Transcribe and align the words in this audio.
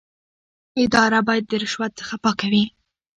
اداره 0.83 1.19
باید 1.27 1.45
د 1.47 1.53
رشوت 1.63 1.91
څخه 1.99 2.15
پاکه 2.23 2.47
وي. 2.51 2.63